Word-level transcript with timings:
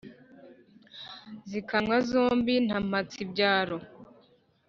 Zikamwa 1.49 1.97
zombi 2.09 2.55
na 2.67 2.77
Mpatsibyaro. 2.87 3.77